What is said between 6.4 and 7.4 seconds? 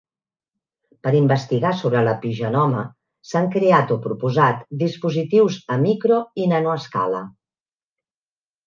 i nanoescala.